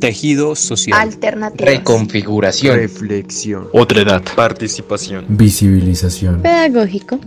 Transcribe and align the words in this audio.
Tejido 0.00 0.54
social. 0.54 1.00
Alternativa. 1.00 1.70
Reconfiguración. 1.70 2.76
Reflexión. 2.76 3.68
Otra 3.72 4.02
edad. 4.02 4.22
Participación. 4.36 5.24
Visibilización. 5.28 6.42
Pedagógico. 6.42 7.18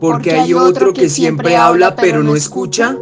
Porque 0.00 0.32
hay 0.32 0.54
otro 0.54 0.92
que 0.92 1.08
siempre 1.08 1.54
habla 1.54 1.94
pero 1.94 2.22
no 2.22 2.34
escucha. 2.34 2.96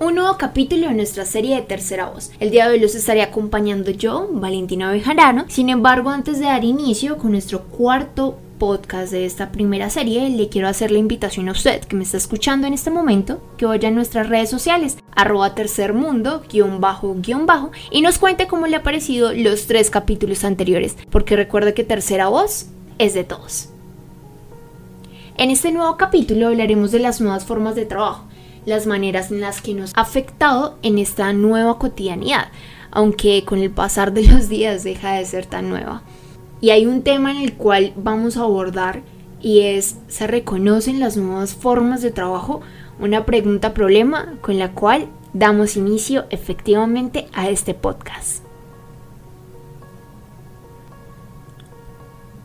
Un 0.00 0.14
nuevo 0.14 0.38
capítulo 0.38 0.88
de 0.88 0.94
nuestra 0.94 1.24
serie 1.24 1.56
de 1.56 1.62
Tercera 1.62 2.06
Voz. 2.06 2.30
El 2.40 2.50
día 2.50 2.66
de 2.66 2.74
hoy 2.74 2.80
los 2.80 2.94
estaré 2.94 3.20
acompañando 3.22 3.90
yo, 3.90 4.28
Valentina 4.32 4.90
Bejarano. 4.90 5.44
Sin 5.48 5.68
embargo, 5.68 6.10
antes 6.10 6.38
de 6.38 6.46
dar 6.46 6.64
inicio 6.64 7.18
con 7.18 7.32
nuestro 7.32 7.64
cuarto 7.64 8.38
podcast 8.58 9.12
de 9.12 9.24
esta 9.24 9.50
primera 9.52 9.88
serie, 9.88 10.28
le 10.28 10.48
quiero 10.48 10.68
hacer 10.68 10.90
la 10.90 10.98
invitación 10.98 11.48
a 11.48 11.52
usted 11.52 11.80
que 11.84 11.96
me 11.96 12.02
está 12.02 12.16
escuchando 12.16 12.66
en 12.66 12.74
este 12.74 12.90
momento, 12.90 13.40
que 13.56 13.66
vaya 13.66 13.88
a 13.88 13.92
nuestras 13.92 14.28
redes 14.28 14.50
sociales, 14.50 14.98
arroba 15.14 15.54
tercermundo, 15.54 16.42
guion 16.50 16.80
bajo, 16.80 17.14
guion 17.18 17.46
bajo, 17.46 17.70
y 17.90 18.02
nos 18.02 18.18
cuente 18.18 18.46
cómo 18.46 18.66
le 18.66 18.76
ha 18.76 18.82
parecido 18.82 19.32
los 19.32 19.66
tres 19.66 19.90
capítulos 19.90 20.44
anteriores, 20.44 20.96
porque 21.10 21.36
recuerde 21.36 21.74
que 21.74 21.84
Tercera 21.84 22.28
Voz 22.28 22.66
es 22.98 23.14
de 23.14 23.24
todos. 23.24 23.70
En 25.36 25.50
este 25.50 25.70
nuevo 25.70 25.96
capítulo 25.96 26.48
hablaremos 26.48 26.90
de 26.90 26.98
las 26.98 27.20
nuevas 27.20 27.46
formas 27.46 27.76
de 27.76 27.86
trabajo, 27.86 28.24
las 28.66 28.86
maneras 28.86 29.30
en 29.30 29.40
las 29.40 29.62
que 29.62 29.74
nos 29.74 29.92
ha 29.94 30.00
afectado 30.00 30.78
en 30.82 30.98
esta 30.98 31.32
nueva 31.32 31.78
cotidianidad, 31.78 32.48
aunque 32.90 33.44
con 33.44 33.60
el 33.60 33.70
pasar 33.70 34.12
de 34.12 34.24
los 34.24 34.48
días 34.48 34.82
deja 34.82 35.14
de 35.14 35.24
ser 35.24 35.46
tan 35.46 35.68
nueva. 35.68 36.02
Y 36.60 36.70
hay 36.70 36.86
un 36.86 37.02
tema 37.02 37.30
en 37.30 37.38
el 37.38 37.54
cual 37.54 37.92
vamos 37.96 38.36
a 38.36 38.42
abordar 38.42 39.02
y 39.40 39.60
es, 39.60 39.96
¿se 40.08 40.26
reconocen 40.26 40.98
las 40.98 41.16
nuevas 41.16 41.54
formas 41.54 42.02
de 42.02 42.10
trabajo? 42.10 42.60
Una 42.98 43.24
pregunta 43.24 43.74
problema 43.74 44.34
con 44.40 44.58
la 44.58 44.72
cual 44.72 45.06
damos 45.32 45.76
inicio 45.76 46.24
efectivamente 46.30 47.28
a 47.32 47.48
este 47.48 47.74
podcast. 47.74 48.42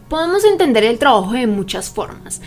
Podemos 0.09 0.43
entender 0.43 0.83
el 0.83 0.99
trabajo 0.99 1.31
de 1.31 1.47
muchas 1.47 1.89
formas, 1.89 2.41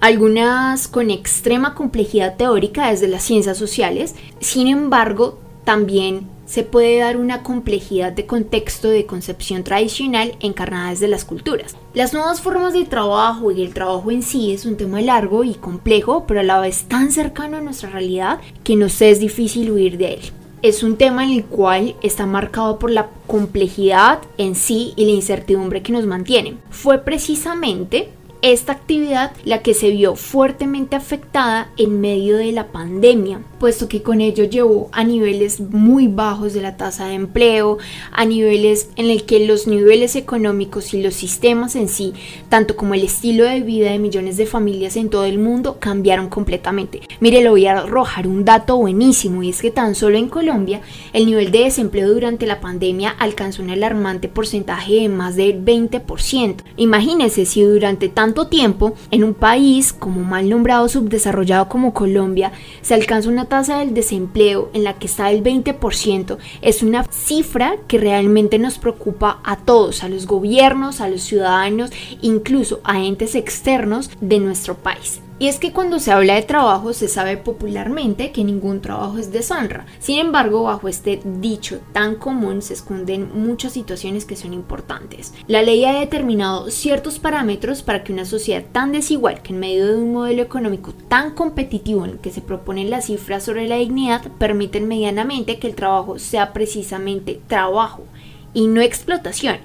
algunas 0.00 0.88
con 0.88 1.10
extrema 1.10 1.74
complejidad 1.74 2.36
teórica 2.36 2.88
desde 2.88 3.08
las 3.08 3.22
ciencias 3.22 3.58
sociales, 3.58 4.14
sin 4.40 4.68
embargo, 4.68 5.38
también 5.64 6.26
se 6.50 6.64
puede 6.64 6.98
dar 6.98 7.16
una 7.16 7.44
complejidad 7.44 8.10
de 8.10 8.26
contexto 8.26 8.88
de 8.88 9.06
concepción 9.06 9.62
tradicional 9.62 10.34
encarnada 10.40 10.90
desde 10.90 11.06
las 11.06 11.24
culturas. 11.24 11.76
Las 11.94 12.12
nuevas 12.12 12.40
formas 12.40 12.72
de 12.72 12.84
trabajo 12.86 13.52
y 13.52 13.62
el 13.62 13.72
trabajo 13.72 14.10
en 14.10 14.24
sí 14.24 14.52
es 14.52 14.66
un 14.66 14.76
tema 14.76 15.00
largo 15.00 15.44
y 15.44 15.54
complejo, 15.54 16.24
pero 16.26 16.40
a 16.40 16.42
la 16.42 16.58
vez 16.58 16.86
tan 16.88 17.12
cercano 17.12 17.58
a 17.58 17.60
nuestra 17.60 17.90
realidad 17.90 18.40
que 18.64 18.74
nos 18.74 19.00
es 19.00 19.20
difícil 19.20 19.70
huir 19.70 19.96
de 19.96 20.14
él. 20.14 20.20
Es 20.60 20.82
un 20.82 20.96
tema 20.96 21.22
en 21.22 21.30
el 21.30 21.44
cual 21.44 21.94
está 22.02 22.26
marcado 22.26 22.80
por 22.80 22.90
la 22.90 23.10
complejidad 23.28 24.18
en 24.36 24.56
sí 24.56 24.92
y 24.96 25.04
la 25.04 25.12
incertidumbre 25.12 25.82
que 25.82 25.92
nos 25.92 26.04
mantiene. 26.04 26.56
Fue 26.70 26.98
precisamente 26.98 28.08
esta 28.42 28.72
actividad 28.72 29.32
la 29.44 29.62
que 29.62 29.74
se 29.74 29.90
vio 29.90 30.16
fuertemente 30.16 30.96
afectada 30.96 31.70
en 31.76 32.00
medio 32.00 32.36
de 32.38 32.52
la 32.52 32.68
pandemia, 32.68 33.42
puesto 33.58 33.88
que 33.88 34.02
con 34.02 34.20
ello 34.20 34.44
llevó 34.44 34.88
a 34.92 35.04
niveles 35.04 35.60
muy 35.60 36.08
bajos 36.08 36.54
de 36.54 36.62
la 36.62 36.76
tasa 36.76 37.06
de 37.06 37.14
empleo, 37.14 37.78
a 38.12 38.24
niveles 38.24 38.88
en 38.96 39.10
el 39.10 39.24
que 39.24 39.46
los 39.46 39.66
niveles 39.66 40.16
económicos 40.16 40.94
y 40.94 41.02
los 41.02 41.14
sistemas 41.14 41.76
en 41.76 41.88
sí, 41.88 42.14
tanto 42.48 42.76
como 42.76 42.94
el 42.94 43.04
estilo 43.04 43.44
de 43.44 43.60
vida 43.60 43.90
de 43.90 43.98
millones 43.98 44.38
de 44.38 44.46
familias 44.46 44.96
en 44.96 45.10
todo 45.10 45.26
el 45.26 45.38
mundo, 45.38 45.76
cambiaron 45.78 46.28
completamente. 46.28 47.02
Mire, 47.20 47.42
le 47.42 47.50
voy 47.50 47.66
a 47.66 47.78
arrojar 47.78 48.26
un 48.26 48.44
dato 48.46 48.76
buenísimo 48.76 49.42
y 49.42 49.50
es 49.50 49.60
que 49.60 49.70
tan 49.70 49.94
solo 49.94 50.16
en 50.16 50.28
Colombia 50.28 50.80
el 51.12 51.26
nivel 51.26 51.50
de 51.50 51.64
desempleo 51.64 52.08
durante 52.08 52.46
la 52.46 52.60
pandemia 52.60 53.10
alcanzó 53.10 53.62
un 53.62 53.70
alarmante 53.70 54.28
porcentaje 54.28 54.94
de 54.94 55.08
más 55.10 55.36
del 55.36 55.62
20%. 55.62 56.56
Imagínense 56.76 57.44
si 57.44 57.62
durante 57.62 58.08
tanto 58.08 58.29
tiempo 58.34 58.94
en 59.10 59.24
un 59.24 59.34
país 59.34 59.92
como 59.92 60.22
mal 60.22 60.48
nombrado 60.48 60.88
subdesarrollado 60.88 61.68
como 61.68 61.94
Colombia 61.94 62.52
se 62.82 62.94
alcanza 62.94 63.28
una 63.28 63.46
tasa 63.46 63.78
del 63.78 63.94
desempleo 63.94 64.70
en 64.72 64.84
la 64.84 64.94
que 64.94 65.06
está 65.06 65.30
el 65.30 65.42
20%, 65.42 66.38
es 66.62 66.82
una 66.82 67.04
cifra 67.04 67.76
que 67.86 67.98
realmente 67.98 68.58
nos 68.58 68.78
preocupa 68.78 69.40
a 69.44 69.56
todos, 69.56 70.02
a 70.02 70.08
los 70.08 70.26
gobiernos, 70.26 71.00
a 71.00 71.08
los 71.08 71.22
ciudadanos, 71.22 71.90
incluso 72.22 72.80
a 72.84 73.02
entes 73.02 73.34
externos 73.34 74.10
de 74.20 74.38
nuestro 74.38 74.74
país. 74.74 75.20
Y 75.40 75.48
es 75.48 75.58
que 75.58 75.72
cuando 75.72 76.00
se 76.00 76.12
habla 76.12 76.34
de 76.34 76.42
trabajo 76.42 76.92
se 76.92 77.08
sabe 77.08 77.38
popularmente 77.38 78.30
que 78.30 78.44
ningún 78.44 78.82
trabajo 78.82 79.16
es 79.16 79.32
deshonra. 79.32 79.86
Sin 79.98 80.18
embargo, 80.18 80.64
bajo 80.64 80.86
este 80.86 81.18
dicho 81.24 81.80
tan 81.94 82.16
común 82.16 82.60
se 82.60 82.74
esconden 82.74 83.30
muchas 83.32 83.72
situaciones 83.72 84.26
que 84.26 84.36
son 84.36 84.52
importantes. 84.52 85.32
La 85.46 85.62
ley 85.62 85.86
ha 85.86 85.98
determinado 85.98 86.70
ciertos 86.70 87.18
parámetros 87.18 87.82
para 87.82 88.04
que 88.04 88.12
una 88.12 88.26
sociedad 88.26 88.64
tan 88.70 88.92
desigual 88.92 89.40
que 89.40 89.54
en 89.54 89.60
medio 89.60 89.86
de 89.86 89.96
un 89.96 90.12
modelo 90.12 90.42
económico 90.42 90.92
tan 91.08 91.30
competitivo 91.30 92.04
en 92.04 92.10
el 92.10 92.18
que 92.18 92.32
se 92.32 92.42
proponen 92.42 92.90
las 92.90 93.06
cifras 93.06 93.42
sobre 93.42 93.66
la 93.66 93.76
dignidad 93.76 94.30
permiten 94.36 94.88
medianamente 94.88 95.58
que 95.58 95.68
el 95.68 95.74
trabajo 95.74 96.18
sea 96.18 96.52
precisamente 96.52 97.40
trabajo 97.46 98.04
y 98.52 98.66
no 98.66 98.82
explotación. 98.82 99.56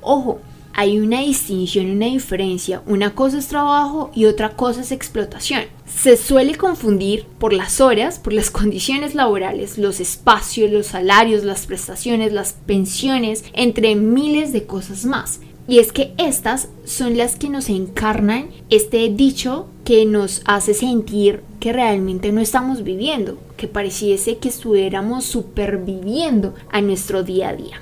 Ojo, 0.00 0.38
hay 0.74 0.98
una 0.98 1.20
distinción, 1.20 1.90
una 1.90 2.06
diferencia. 2.06 2.82
Una 2.86 3.14
cosa 3.14 3.38
es 3.38 3.46
trabajo 3.46 4.10
y 4.14 4.24
otra 4.26 4.50
cosa 4.50 4.80
es 4.80 4.92
explotación. 4.92 5.62
Se 5.86 6.16
suele 6.16 6.56
confundir 6.56 7.26
por 7.38 7.52
las 7.52 7.80
horas, 7.80 8.18
por 8.18 8.32
las 8.32 8.50
condiciones 8.50 9.14
laborales, 9.14 9.78
los 9.78 10.00
espacios, 10.00 10.70
los 10.70 10.88
salarios, 10.88 11.44
las 11.44 11.66
prestaciones, 11.66 12.32
las 12.32 12.52
pensiones, 12.52 13.44
entre 13.52 13.94
miles 13.94 14.52
de 14.52 14.66
cosas 14.66 15.04
más. 15.04 15.40
Y 15.66 15.78
es 15.78 15.92
que 15.92 16.12
estas 16.18 16.68
son 16.84 17.16
las 17.16 17.36
que 17.36 17.48
nos 17.48 17.70
encarnan 17.70 18.50
este 18.68 19.08
dicho 19.08 19.66
que 19.84 20.04
nos 20.04 20.42
hace 20.44 20.74
sentir 20.74 21.42
que 21.58 21.72
realmente 21.72 22.32
no 22.32 22.40
estamos 22.42 22.82
viviendo, 22.84 23.38
que 23.56 23.66
pareciese 23.66 24.36
que 24.36 24.48
estuviéramos 24.48 25.24
superviviendo 25.24 26.54
a 26.70 26.82
nuestro 26.82 27.22
día 27.22 27.50
a 27.50 27.54
día. 27.54 27.80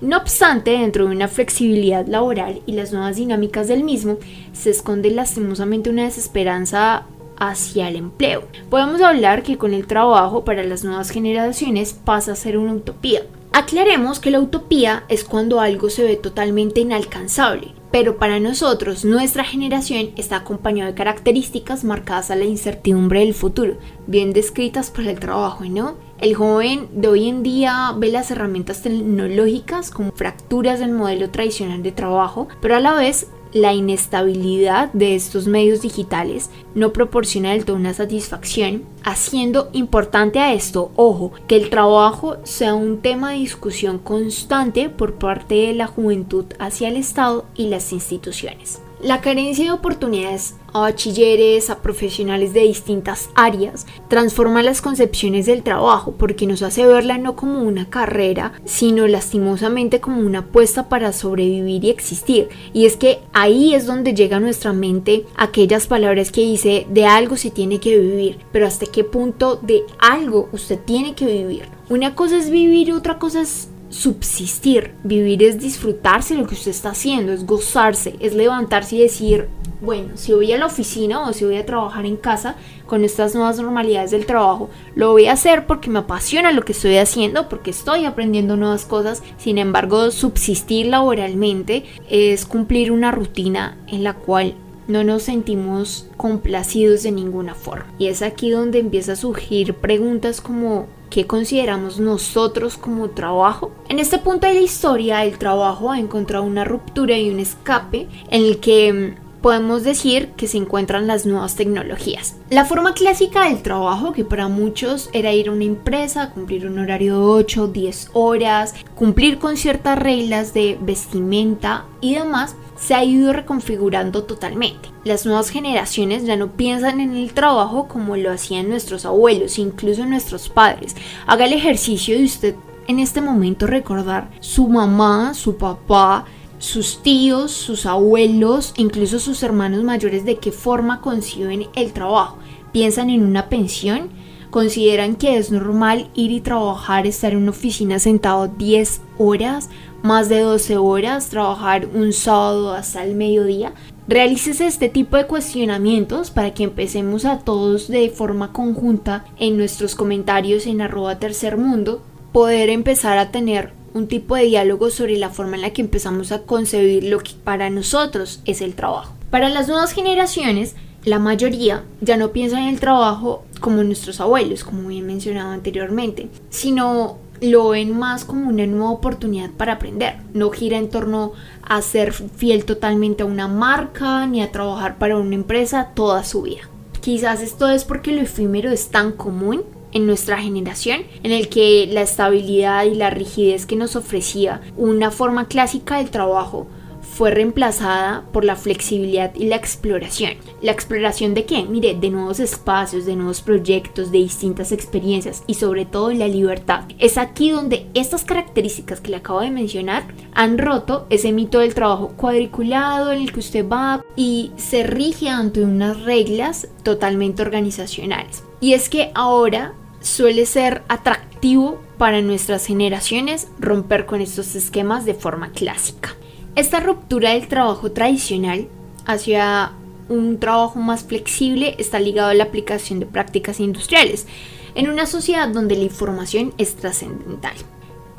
No 0.00 0.16
obstante, 0.16 0.72
dentro 0.72 1.06
de 1.06 1.14
una 1.14 1.28
flexibilidad 1.28 2.06
laboral 2.06 2.62
y 2.66 2.72
las 2.72 2.92
nuevas 2.92 3.16
dinámicas 3.16 3.68
del 3.68 3.84
mismo, 3.84 4.18
se 4.52 4.70
esconde 4.70 5.10
lastimosamente 5.10 5.90
una 5.90 6.04
desesperanza 6.04 7.06
hacia 7.36 7.88
el 7.88 7.96
empleo. 7.96 8.44
Podemos 8.70 9.00
hablar 9.00 9.42
que 9.42 9.58
con 9.58 9.74
el 9.74 9.86
trabajo 9.86 10.44
para 10.44 10.64
las 10.64 10.84
nuevas 10.84 11.10
generaciones 11.10 11.92
pasa 11.92 12.32
a 12.32 12.36
ser 12.36 12.58
una 12.58 12.74
utopía. 12.74 13.22
Aclaremos 13.52 14.18
que 14.18 14.32
la 14.32 14.40
utopía 14.40 15.04
es 15.08 15.22
cuando 15.22 15.60
algo 15.60 15.88
se 15.88 16.02
ve 16.02 16.16
totalmente 16.16 16.80
inalcanzable, 16.80 17.72
pero 17.92 18.18
para 18.18 18.40
nosotros, 18.40 19.04
nuestra 19.04 19.44
generación 19.44 20.10
está 20.16 20.38
acompañada 20.38 20.90
de 20.90 20.96
características 20.96 21.84
marcadas 21.84 22.32
a 22.32 22.34
la 22.34 22.44
incertidumbre 22.46 23.20
del 23.20 23.32
futuro, 23.32 23.76
bien 24.08 24.32
descritas 24.32 24.90
por 24.90 25.06
el 25.06 25.20
trabajo, 25.20 25.64
¿no? 25.66 25.94
El 26.24 26.34
joven 26.36 26.88
de 26.94 27.08
hoy 27.08 27.28
en 27.28 27.42
día 27.42 27.92
ve 27.98 28.08
las 28.08 28.30
herramientas 28.30 28.80
tecnológicas 28.80 29.90
como 29.90 30.10
fracturas 30.12 30.80
del 30.80 30.90
modelo 30.90 31.28
tradicional 31.28 31.82
de 31.82 31.92
trabajo, 31.92 32.48
pero 32.62 32.76
a 32.76 32.80
la 32.80 32.94
vez 32.94 33.26
la 33.52 33.74
inestabilidad 33.74 34.90
de 34.94 35.16
estos 35.16 35.46
medios 35.46 35.82
digitales 35.82 36.48
no 36.74 36.94
proporciona 36.94 37.50
del 37.50 37.66
todo 37.66 37.76
una 37.76 37.92
satisfacción, 37.92 38.84
haciendo 39.02 39.68
importante 39.74 40.38
a 40.38 40.54
esto, 40.54 40.92
ojo, 40.96 41.32
que 41.46 41.56
el 41.56 41.68
trabajo 41.68 42.38
sea 42.44 42.72
un 42.72 43.02
tema 43.02 43.32
de 43.32 43.40
discusión 43.40 43.98
constante 43.98 44.88
por 44.88 45.16
parte 45.16 45.56
de 45.56 45.74
la 45.74 45.88
juventud 45.88 46.46
hacia 46.58 46.88
el 46.88 46.96
Estado 46.96 47.44
y 47.54 47.68
las 47.68 47.92
instituciones. 47.92 48.80
La 49.04 49.20
carencia 49.20 49.66
de 49.66 49.70
oportunidades 49.70 50.54
a 50.72 50.80
bachilleres, 50.80 51.68
a 51.68 51.82
profesionales 51.82 52.54
de 52.54 52.62
distintas 52.62 53.28
áreas, 53.34 53.86
transforma 54.08 54.62
las 54.62 54.80
concepciones 54.80 55.44
del 55.44 55.62
trabajo 55.62 56.12
porque 56.12 56.46
nos 56.46 56.62
hace 56.62 56.86
verla 56.86 57.18
no 57.18 57.36
como 57.36 57.60
una 57.60 57.90
carrera, 57.90 58.54
sino 58.64 59.06
lastimosamente 59.06 60.00
como 60.00 60.20
una 60.20 60.38
apuesta 60.38 60.88
para 60.88 61.12
sobrevivir 61.12 61.84
y 61.84 61.90
existir. 61.90 62.48
Y 62.72 62.86
es 62.86 62.96
que 62.96 63.20
ahí 63.34 63.74
es 63.74 63.84
donde 63.84 64.14
llega 64.14 64.38
a 64.38 64.40
nuestra 64.40 64.72
mente 64.72 65.26
aquellas 65.36 65.86
palabras 65.86 66.32
que 66.32 66.40
dice 66.40 66.86
de 66.88 67.04
algo 67.04 67.36
se 67.36 67.50
tiene 67.50 67.80
que 67.80 67.98
vivir, 67.98 68.38
pero 68.52 68.66
hasta 68.66 68.86
qué 68.86 69.04
punto 69.04 69.56
de 69.56 69.82
algo 69.98 70.48
usted 70.52 70.78
tiene 70.82 71.14
que 71.14 71.26
vivir. 71.26 71.68
Una 71.90 72.14
cosa 72.14 72.38
es 72.38 72.48
vivir, 72.48 72.90
otra 72.94 73.18
cosa 73.18 73.42
es 73.42 73.68
subsistir. 73.94 74.92
Vivir 75.04 75.42
es 75.42 75.58
disfrutarse 75.58 76.34
lo 76.34 76.46
que 76.46 76.54
usted 76.54 76.72
está 76.72 76.90
haciendo, 76.90 77.32
es 77.32 77.46
gozarse, 77.46 78.16
es 78.20 78.34
levantarse 78.34 78.96
y 78.96 79.02
decir, 79.02 79.48
bueno, 79.80 80.16
si 80.16 80.32
voy 80.32 80.52
a 80.52 80.58
la 80.58 80.66
oficina 80.66 81.28
o 81.28 81.32
si 81.32 81.44
voy 81.44 81.56
a 81.56 81.66
trabajar 81.66 82.04
en 82.04 82.16
casa 82.16 82.56
con 82.86 83.04
estas 83.04 83.34
nuevas 83.34 83.60
normalidades 83.60 84.10
del 84.10 84.26
trabajo, 84.26 84.68
lo 84.96 85.12
voy 85.12 85.26
a 85.26 85.32
hacer 85.32 85.66
porque 85.66 85.90
me 85.90 86.00
apasiona 86.00 86.52
lo 86.52 86.64
que 86.64 86.72
estoy 86.72 86.96
haciendo, 86.96 87.48
porque 87.48 87.70
estoy 87.70 88.04
aprendiendo 88.04 88.56
nuevas 88.56 88.84
cosas. 88.84 89.22
Sin 89.36 89.58
embargo, 89.58 90.10
subsistir 90.10 90.86
laboralmente 90.86 91.84
es 92.10 92.46
cumplir 92.46 92.90
una 92.90 93.12
rutina 93.12 93.76
en 93.86 94.02
la 94.02 94.14
cual 94.14 94.54
no 94.88 95.04
nos 95.04 95.22
sentimos 95.22 96.08
complacidos 96.16 97.02
de 97.04 97.12
ninguna 97.12 97.54
forma. 97.54 97.86
Y 97.98 98.08
es 98.08 98.22
aquí 98.22 98.50
donde 98.50 98.80
empieza 98.80 99.12
a 99.12 99.16
surgir 99.16 99.74
preguntas 99.74 100.40
como 100.40 100.86
¿qué 101.14 101.28
consideramos 101.28 102.00
nosotros 102.00 102.76
como 102.76 103.10
trabajo? 103.10 103.70
En 103.88 104.00
este 104.00 104.18
punto 104.18 104.48
de 104.48 104.54
la 104.54 104.60
historia, 104.60 105.24
el 105.24 105.38
trabajo 105.38 105.92
ha 105.92 106.00
encontrado 106.00 106.42
una 106.42 106.64
ruptura 106.64 107.16
y 107.16 107.30
un 107.30 107.38
escape 107.38 108.08
en 108.30 108.42
el 108.42 108.58
que 108.58 108.92
mm, 108.92 109.23
podemos 109.44 109.82
decir 109.82 110.30
que 110.38 110.48
se 110.48 110.56
encuentran 110.56 111.06
las 111.06 111.26
nuevas 111.26 111.54
tecnologías. 111.54 112.34
La 112.48 112.64
forma 112.64 112.94
clásica 112.94 113.44
del 113.46 113.60
trabajo, 113.60 114.14
que 114.14 114.24
para 114.24 114.48
muchos 114.48 115.10
era 115.12 115.34
ir 115.34 115.50
a 115.50 115.52
una 115.52 115.64
empresa, 115.64 116.30
cumplir 116.30 116.66
un 116.66 116.78
horario 116.78 117.18
de 117.18 117.26
8, 117.26 117.66
10 117.66 118.10
horas, 118.14 118.74
cumplir 118.94 119.38
con 119.38 119.58
ciertas 119.58 119.98
reglas 119.98 120.54
de 120.54 120.78
vestimenta 120.80 121.84
y 122.00 122.14
demás, 122.14 122.56
se 122.80 122.94
ha 122.94 123.04
ido 123.04 123.34
reconfigurando 123.34 124.24
totalmente. 124.24 124.88
Las 125.04 125.26
nuevas 125.26 125.50
generaciones 125.50 126.24
ya 126.24 126.36
no 126.36 126.52
piensan 126.52 127.00
en 127.00 127.14
el 127.14 127.34
trabajo 127.34 127.86
como 127.86 128.16
lo 128.16 128.32
hacían 128.32 128.70
nuestros 128.70 129.04
abuelos, 129.04 129.58
incluso 129.58 130.06
nuestros 130.06 130.48
padres. 130.48 130.96
Haga 131.26 131.44
el 131.44 131.52
ejercicio 131.52 132.16
de 132.16 132.24
usted 132.24 132.54
en 132.86 132.98
este 132.98 133.20
momento 133.20 133.66
recordar 133.66 134.30
su 134.40 134.68
mamá, 134.68 135.34
su 135.34 135.58
papá, 135.58 136.24
sus 136.64 137.02
tíos, 137.02 137.52
sus 137.52 137.84
abuelos, 137.84 138.72
incluso 138.76 139.18
sus 139.18 139.42
hermanos 139.42 139.84
mayores 139.84 140.24
de 140.24 140.36
qué 140.36 140.50
forma 140.50 141.00
conciben 141.00 141.66
el 141.74 141.92
trabajo. 141.92 142.38
¿Piensan 142.72 143.10
en 143.10 143.22
una 143.22 143.48
pensión? 143.48 144.08
¿Consideran 144.50 145.16
que 145.16 145.36
es 145.36 145.50
normal 145.50 146.08
ir 146.14 146.30
y 146.30 146.40
trabajar, 146.40 147.06
estar 147.06 147.32
en 147.32 147.38
una 147.38 147.50
oficina 147.50 147.98
sentado 147.98 148.48
10 148.48 149.02
horas? 149.18 149.68
más 150.04 150.28
de 150.28 150.40
12 150.40 150.76
horas, 150.76 151.30
trabajar 151.30 151.88
un 151.94 152.12
sábado 152.12 152.74
hasta 152.74 153.02
el 153.02 153.14
mediodía. 153.14 153.72
Realices 154.06 154.60
este 154.60 154.90
tipo 154.90 155.16
de 155.16 155.26
cuestionamientos 155.26 156.30
para 156.30 156.52
que 156.52 156.64
empecemos 156.64 157.24
a 157.24 157.38
todos 157.38 157.88
de 157.88 158.10
forma 158.10 158.52
conjunta 158.52 159.24
en 159.38 159.56
nuestros 159.56 159.94
comentarios 159.94 160.66
en 160.66 160.82
arroba 160.82 161.18
tercer 161.18 161.56
mundo 161.56 162.02
poder 162.32 162.68
empezar 162.68 163.16
a 163.16 163.30
tener 163.30 163.72
un 163.94 164.08
tipo 164.08 164.34
de 164.34 164.44
diálogo 164.44 164.90
sobre 164.90 165.16
la 165.16 165.30
forma 165.30 165.56
en 165.56 165.62
la 165.62 165.70
que 165.70 165.80
empezamos 165.80 166.32
a 166.32 166.42
concebir 166.42 167.04
lo 167.04 167.20
que 167.20 167.32
para 167.42 167.70
nosotros 167.70 168.40
es 168.44 168.60
el 168.60 168.74
trabajo. 168.74 169.14
Para 169.30 169.48
las 169.48 169.68
nuevas 169.68 169.92
generaciones, 169.92 170.74
la 171.04 171.18
mayoría 171.18 171.84
ya 172.00 172.16
no 172.16 172.32
piensa 172.32 172.58
en 172.58 172.68
el 172.68 172.80
trabajo 172.80 173.44
como 173.60 173.82
nuestros 173.82 174.20
abuelos, 174.20 174.64
como 174.64 174.88
bien 174.88 175.06
mencionado 175.06 175.52
anteriormente, 175.52 176.28
sino 176.50 177.18
lo 177.40 177.68
ven 177.70 177.96
más 177.96 178.24
como 178.24 178.48
una 178.48 178.66
nueva 178.66 178.90
oportunidad 178.90 179.50
para 179.50 179.74
aprender. 179.74 180.16
No 180.32 180.50
gira 180.50 180.78
en 180.78 180.88
torno 180.88 181.32
a 181.62 181.80
ser 181.82 182.12
fiel 182.12 182.64
totalmente 182.64 183.22
a 183.22 183.26
una 183.26 183.48
marca 183.48 184.26
ni 184.26 184.42
a 184.42 184.50
trabajar 184.50 184.98
para 184.98 185.18
una 185.18 185.34
empresa 185.34 185.90
toda 185.94 186.24
su 186.24 186.42
vida. 186.42 186.62
Quizás 187.00 187.42
esto 187.42 187.68
es 187.68 187.84
porque 187.84 188.12
lo 188.12 188.22
efímero 188.22 188.70
es 188.70 188.88
tan 188.88 189.12
común 189.12 189.62
en 189.94 190.06
nuestra 190.06 190.38
generación, 190.38 191.02
en 191.22 191.32
el 191.32 191.48
que 191.48 191.88
la 191.90 192.02
estabilidad 192.02 192.84
y 192.84 192.94
la 192.94 193.10
rigidez 193.10 193.64
que 193.64 193.76
nos 193.76 193.96
ofrecía 193.96 194.60
una 194.76 195.10
forma 195.10 195.48
clásica 195.48 195.98
del 195.98 196.10
trabajo 196.10 196.66
fue 197.14 197.30
reemplazada 197.30 198.24
por 198.32 198.44
la 198.44 198.56
flexibilidad 198.56 199.32
y 199.34 199.46
la 199.46 199.56
exploración. 199.56 200.32
¿La 200.62 200.72
exploración 200.72 201.34
de 201.34 201.44
qué? 201.44 201.62
Mire, 201.62 201.94
de 201.94 202.10
nuevos 202.10 202.40
espacios, 202.40 203.06
de 203.06 203.14
nuevos 203.14 203.40
proyectos, 203.40 204.10
de 204.10 204.18
distintas 204.18 204.72
experiencias 204.72 205.44
y 205.46 205.54
sobre 205.54 205.84
todo 205.84 206.12
la 206.12 206.26
libertad. 206.26 206.84
Es 206.98 207.16
aquí 207.16 207.50
donde 207.50 207.86
estas 207.94 208.24
características 208.24 209.00
que 209.00 209.10
le 209.10 209.18
acabo 209.18 209.40
de 209.40 209.50
mencionar 209.50 210.04
han 210.34 210.58
roto 210.58 211.06
ese 211.10 211.30
mito 211.30 211.60
del 211.60 211.74
trabajo 211.74 212.14
cuadriculado 212.16 213.12
en 213.12 213.20
el 213.20 213.32
que 213.32 213.40
usted 213.40 213.68
va 213.68 214.04
y 214.16 214.50
se 214.56 214.82
rige 214.82 215.28
ante 215.28 215.62
unas 215.62 216.02
reglas 216.02 216.68
totalmente 216.82 217.42
organizacionales. 217.42 218.42
Y 218.60 218.72
es 218.72 218.88
que 218.88 219.12
ahora 219.14 219.74
suele 220.04 220.44
ser 220.44 220.82
atractivo 220.88 221.80
para 221.96 222.20
nuestras 222.20 222.66
generaciones 222.66 223.48
romper 223.58 224.04
con 224.04 224.20
estos 224.20 224.54
esquemas 224.54 225.06
de 225.06 225.14
forma 225.14 225.50
clásica. 225.50 226.14
Esta 226.56 226.78
ruptura 226.78 227.30
del 227.30 227.48
trabajo 227.48 227.90
tradicional 227.90 228.68
hacia 229.06 229.72
un 230.10 230.38
trabajo 230.38 230.78
más 230.78 231.04
flexible 231.04 231.74
está 231.78 231.98
ligado 231.98 232.28
a 232.28 232.34
la 232.34 232.44
aplicación 232.44 233.00
de 233.00 233.06
prácticas 233.06 233.60
industriales 233.60 234.26
en 234.74 234.90
una 234.90 235.06
sociedad 235.06 235.48
donde 235.48 235.76
la 235.76 235.84
información 235.84 236.52
es 236.58 236.76
trascendental. 236.76 237.54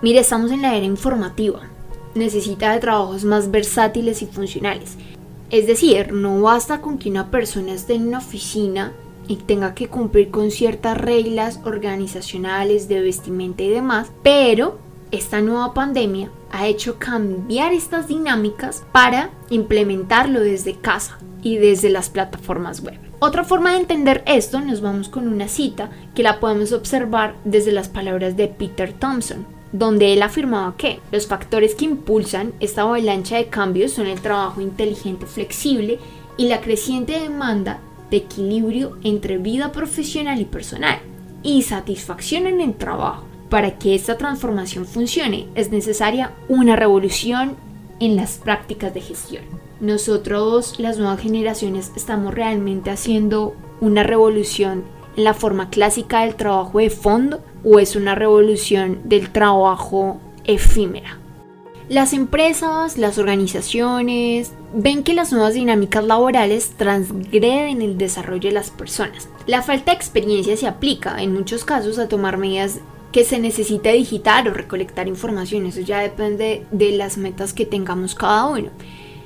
Mire, 0.02 0.20
estamos 0.20 0.52
en 0.52 0.64
la 0.64 0.76
era 0.76 0.86
informativa. 0.86 1.62
Necesita 2.16 2.74
de 2.74 2.80
trabajos 2.80 3.24
más 3.26 3.52
versátiles 3.52 4.24
y 4.24 4.26
funcionales. 4.26 4.96
Es 5.52 5.68
decir, 5.68 6.12
no 6.14 6.42
basta 6.42 6.82
con 6.82 6.98
que 6.98 7.10
una 7.10 7.30
persona 7.30 7.74
esté 7.74 7.94
en 7.94 8.08
una 8.08 8.18
oficina 8.18 8.94
y 9.28 9.38
tenga 9.38 9.74
que 9.74 9.88
cumplir 9.88 10.32
con 10.32 10.52
ciertas 10.52 10.98
reglas 10.98 11.60
organizacionales 11.66 12.88
de 12.88 13.02
vestimenta 13.02 13.64
y 13.64 13.70
demás, 13.70 14.12
pero 14.24 14.78
esta 15.12 15.42
nueva 15.42 15.74
pandemia 15.74 16.30
ha 16.52 16.68
hecho 16.68 16.98
cambiar 17.00 17.74
estas 17.74 18.08
dinámicas 18.08 18.84
para 18.92 19.30
implementarlo 19.50 20.40
desde 20.40 20.76
casa 20.76 21.18
y 21.42 21.58
desde 21.58 21.90
las 21.90 22.10
plataformas 22.10 22.82
web. 22.82 23.00
Otra 23.20 23.44
forma 23.44 23.72
de 23.72 23.78
entender 23.78 24.24
esto 24.26 24.62
nos 24.62 24.82
vamos 24.82 25.10
con 25.10 25.28
una 25.28 25.48
cita 25.48 25.90
que 26.14 26.24
la 26.24 26.40
podemos 26.40 26.72
observar 26.74 27.36
desde 27.46 27.72
las 27.72 27.88
palabras 27.88 28.36
de 28.36 28.48
Peter 28.48 28.94
Thompson, 28.94 29.46
donde 29.72 30.14
él 30.14 30.22
afirmaba 30.22 30.76
que 30.78 31.00
los 31.12 31.28
factores 31.28 31.76
que 31.76 31.86
impulsan 31.86 32.54
esta 32.60 32.82
avalancha 32.82 33.38
de 33.38 33.48
cambios 33.48 33.94
son 33.94 34.08
el 34.08 34.22
trabajo 34.22 34.62
inteligente 34.62 35.26
flexible 35.26 36.00
y 36.38 36.48
la 36.48 36.62
creciente 36.62 37.20
demanda 37.20 37.80
de 38.10 38.18
equilibrio 38.18 38.98
entre 39.04 39.38
vida 39.38 39.72
profesional 39.72 40.40
y 40.40 40.46
personal 40.46 41.00
y 41.44 41.62
satisfacción 41.62 42.48
en 42.48 42.62
el 42.62 42.76
trabajo 42.76 43.26
para 43.50 43.78
que 43.78 43.96
esta 43.96 44.18
transformación 44.18 44.86
funcione 44.86 45.48
es 45.56 45.72
necesaria 45.72 46.34
una 46.50 46.76
revolución 46.76 47.56
en 48.00 48.16
las 48.16 48.38
prácticas 48.38 48.94
de 48.94 49.02
gestión. 49.02 49.44
Nosotros, 49.80 50.80
las 50.80 50.98
nuevas 50.98 51.22
generaciones, 51.22 51.92
estamos 51.96 52.34
realmente 52.34 52.90
haciendo 52.90 53.56
una 53.82 54.04
revolución 54.04 54.84
en 55.16 55.24
la 55.24 55.34
forma 55.34 55.70
clásica 55.70 56.22
del 56.22 56.36
trabajo 56.36 56.80
de 56.80 56.90
fondo 56.90 57.44
o 57.64 57.80
es 57.80 57.96
una 57.96 58.16
revolución 58.16 59.00
del 59.06 59.32
trabajo 59.32 60.20
efímera. 60.46 61.20
Las 61.88 62.14
empresas, 62.14 62.98
las 62.98 63.20
organizaciones 63.20 64.54
ven 64.74 65.04
que 65.04 65.14
las 65.14 65.32
nuevas 65.32 65.54
dinámicas 65.54 66.04
laborales 66.04 66.72
transgreden 66.78 67.84
el 67.84 68.00
desarrollo 68.00 68.50
de 68.50 68.56
las 68.56 68.72
personas. 68.72 69.30
La 69.46 69.62
falta 69.62 69.92
de 69.92 69.98
experiencia 69.98 70.58
se 70.58 70.68
aplica 70.68 71.22
en 71.22 71.32
muchos 71.32 71.64
casos 71.64 72.00
a 72.00 72.08
tomar 72.08 72.38
medidas 72.38 72.80
que 73.12 73.24
se 73.24 73.38
necesite 73.38 73.94
digitar 73.94 74.48
o 74.48 74.54
recolectar 74.56 75.08
información. 75.08 75.68
Eso 75.68 75.82
ya 75.82 76.00
depende 76.00 76.66
de 76.72 76.94
las 76.94 77.20
metas 77.20 77.54
que 77.54 77.68
tengamos 77.68 78.16
cada 78.16 78.48
uno. 78.48 78.70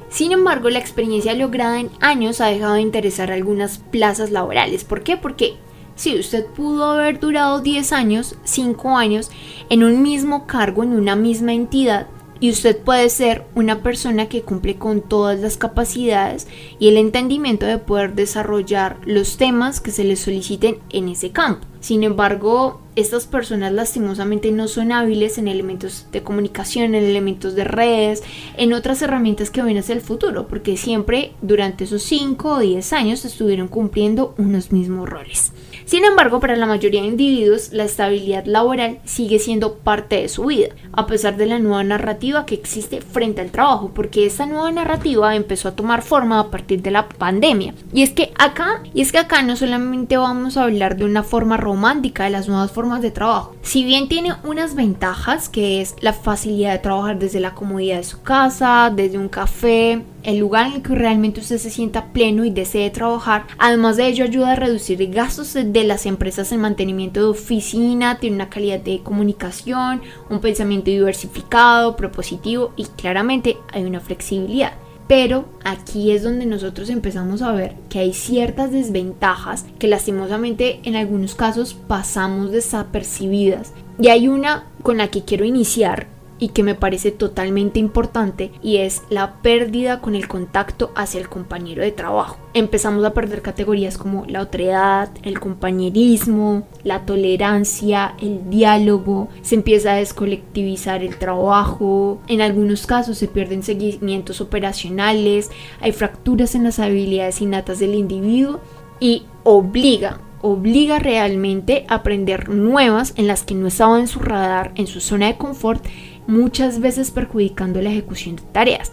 Sin 0.10 0.34
embargo, 0.34 0.70
la 0.70 0.80
experiencia 0.80 1.34
lograda 1.36 1.80
en 1.80 1.90
años 2.02 2.42
ha 2.42 2.48
dejado 2.48 2.74
de 2.74 2.82
interesar 2.82 3.32
algunas 3.32 3.78
plazas 3.78 4.32
laborales. 4.32 4.84
¿Por 4.84 5.04
qué? 5.04 5.16
Porque 5.16 5.54
si 5.96 6.20
usted 6.20 6.46
pudo 6.46 6.84
haber 6.84 7.22
durado 7.22 7.62
10 7.62 7.94
años, 7.94 8.36
5 8.44 8.98
años 8.98 9.32
en 9.70 9.86
un 9.86 10.02
mismo 10.02 10.46
cargo, 10.46 10.84
en 10.84 10.92
una 10.92 11.16
misma 11.16 11.54
entidad, 11.54 12.08
y 12.40 12.50
usted 12.50 12.78
puede 12.78 13.10
ser 13.10 13.44
una 13.56 13.84
persona 13.84 14.30
que 14.30 14.42
cumple 14.42 14.76
con 14.76 15.02
todas 15.02 15.40
las 15.40 15.58
capacidades 15.58 16.48
y 16.80 16.88
el 16.88 16.98
entendimiento 16.98 17.66
de 17.66 17.78
poder 17.78 18.14
desarrollar 18.14 18.98
los 19.06 19.38
temas 19.38 19.80
que 19.80 19.92
se 19.92 20.04
le 20.04 20.16
soliciten 20.16 20.78
en 20.90 21.10
ese 21.10 21.32
campo. 21.32 21.66
Sin 21.82 22.04
embargo, 22.04 22.82
estas 22.96 23.26
personas 23.26 23.72
lastimosamente 23.72 24.52
no 24.52 24.68
son 24.68 24.92
hábiles 24.92 25.38
en 25.38 25.48
elementos 25.48 26.08
de 26.12 26.24
comunicación, 26.24 26.94
en 26.96 27.06
elementos 27.06 27.56
de 27.56 27.64
redes, 27.64 28.22
en 28.58 28.74
otras 28.74 29.02
herramientas 29.02 29.50
que 29.50 29.62
ven 29.62 29.78
hacia 29.78 29.96
el 29.96 30.02
futuro, 30.02 30.48
porque 30.48 30.76
siempre 30.76 31.34
durante 31.42 31.86
esos 31.86 32.04
5 32.04 32.56
o 32.56 32.60
10 32.60 32.94
años 32.94 33.24
estuvieron 33.24 33.70
cumpliendo 33.70 34.36
unos 34.38 34.74
mismos 34.74 35.08
roles. 35.08 35.54
Sin 35.90 36.06
embargo, 36.06 36.40
para 36.40 36.56
la 36.56 36.68
mayoría 36.68 37.02
de 37.02 37.08
individuos, 37.08 37.74
la 37.74 37.84
estabilidad 37.84 38.46
laboral 38.46 39.00
sigue 39.06 39.40
siendo 39.40 39.74
parte 39.74 40.18
de 40.18 40.30
su 40.30 40.46
vida, 40.46 40.68
a 40.92 41.08
pesar 41.08 41.36
de 41.36 41.48
la 41.48 41.58
nueva 41.58 41.84
narrativa 41.84 42.46
que 42.46 42.54
existe 42.54 43.02
frente 43.02 43.42
al 43.42 43.50
trabajo, 43.50 43.90
porque 43.96 44.28
esta 44.28 44.46
nueva 44.46 44.70
narrativa 44.72 45.36
empezó 45.36 45.68
a 45.68 45.76
tomar 45.76 46.04
forma 46.04 46.40
a 46.40 46.52
partir 46.52 46.84
de 46.84 46.92
la 46.92 47.10
pandemia. 47.10 47.74
Y 47.92 48.04
es 48.04 48.12
que 48.12 48.32
acá, 48.38 48.84
y 48.94 49.02
es 49.02 49.12
que 49.12 49.18
acá 49.18 49.42
no 49.42 49.56
solamente 49.56 50.16
vamos 50.16 50.58
a 50.58 50.66
hablar 50.66 50.96
de 50.96 51.06
una 51.06 51.24
forma 51.24 51.58
romántica 51.58 52.26
de 52.26 52.30
las 52.30 52.48
nuevas 52.48 52.72
formas 52.72 53.02
de 53.02 53.10
trabajo. 53.10 53.56
Si 53.64 53.84
bien 53.84 54.10
tiene 54.10 54.36
unas 54.44 54.76
ventajas, 54.76 55.50
que 55.50 55.82
es 55.82 55.96
la 56.02 56.14
facilidad 56.14 56.74
de 56.74 56.78
trabajar 56.78 57.18
desde 57.18 57.40
la 57.40 57.56
comodidad 57.56 57.98
de 57.98 58.04
su 58.04 58.22
casa, 58.22 58.94
desde 58.96 59.18
un 59.18 59.28
café, 59.28 60.04
el 60.24 60.38
lugar 60.38 60.68
en 60.68 60.74
el 60.74 60.82
que 60.82 60.96
realmente 60.96 61.40
usted 61.40 61.58
se 61.58 61.70
sienta 61.70 62.14
pleno 62.14 62.46
y 62.46 62.50
desee 62.50 62.90
trabajar. 62.90 63.46
Además 63.58 63.98
de 63.98 64.08
ello 64.08 64.26
ayuda 64.26 64.54
a 64.54 64.56
reducir 64.56 65.06
gastos 65.12 65.54
de 65.54 65.84
las 65.84 66.06
empresas 66.06 66.52
en 66.52 66.62
mantenimiento 66.62 67.20
de 67.20 67.28
oficina, 67.28 68.20
tiene 68.20 68.36
una 68.36 68.50
calidad 68.50 68.80
de 68.80 69.02
comunicación, 69.02 70.02
un 70.30 70.40
pensamiento 70.40 70.92
diversificado, 70.92 71.96
propositivo 71.96 72.74
y 72.76 72.86
claramente 72.86 73.58
hay 73.72 73.84
una 73.84 74.00
flexibilidad. 74.00 74.74
Pero 75.10 75.46
aquí 75.64 76.12
es 76.12 76.22
donde 76.22 76.46
nosotros 76.46 76.88
empezamos 76.92 77.42
a 77.42 77.52
ver 77.52 77.74
que 77.90 77.98
hay 77.98 78.14
ciertas 78.14 78.72
desventajas 78.72 79.66
que 79.80 79.88
lastimosamente 79.88 80.82
en 80.84 80.96
algunos 80.96 81.34
casos 81.34 81.74
pasamos 81.74 82.52
desapercibidas. 82.52 83.74
Y 84.00 84.10
hay 84.10 84.28
una 84.28 84.66
con 84.84 84.98
la 84.98 85.08
que 85.08 85.24
quiero 85.24 85.46
iniciar 85.46 86.06
y 86.40 86.50
que 86.50 86.64
me 86.64 86.76
parece 86.76 87.12
totalmente 87.12 87.80
importante 87.80 88.52
y 88.64 88.78
es 88.78 89.04
la 89.10 89.42
pérdida 89.42 90.02
con 90.02 90.16
el 90.16 90.28
contacto 90.28 90.92
hacia 90.96 91.20
el 91.20 91.30
compañero 91.30 91.84
de 91.84 91.92
trabajo. 91.92 92.38
Empezamos 92.54 93.04
a 93.06 93.14
perder 93.14 93.42
categorías 93.42 93.98
como 93.98 94.26
la 94.26 94.42
otredad, 94.42 95.10
el 95.24 95.40
compañerismo, 95.40 96.68
la 96.84 97.06
tolerancia, 97.06 98.16
el 98.20 98.50
diálogo, 98.50 99.30
se 99.42 99.56
empieza 99.56 99.94
a 99.94 99.98
descolectivizar 99.98 101.04
el 101.04 101.18
trabajo, 101.18 102.22
en 102.28 102.42
algunos 102.42 102.88
casos 102.88 103.18
se 103.18 103.28
pierden 103.28 103.64
seguimientos 103.64 104.42
operacionales, 104.42 105.52
hay 105.82 105.92
fracturas 105.92 106.56
en 106.56 106.64
las 106.64 106.80
habilidades 106.80 107.42
innatas 107.42 107.80
del 107.80 107.96
individuo 107.96 108.60
y 109.00 109.24
obliga 109.44 110.22
obliga 110.42 111.00
realmente 111.00 111.86
a 111.88 111.96
aprender 111.96 112.50
nuevas 112.50 113.14
en 113.18 113.28
las 113.28 113.44
que 113.44 113.56
no 113.56 113.68
estaba 113.68 114.00
en 114.00 114.08
su 114.08 114.20
radar, 114.20 114.72
en 114.76 114.88
su 114.88 115.02
zona 115.02 115.28
de 115.28 115.38
confort 115.38 115.86
muchas 116.30 116.80
veces 116.80 117.12
perjudicando 117.12 117.82
la 117.82 117.90
ejecución 117.90 118.38
de 118.38 118.44
tareas. 118.44 118.92